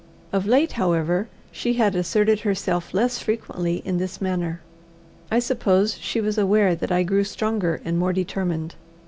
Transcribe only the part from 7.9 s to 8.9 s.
more determined.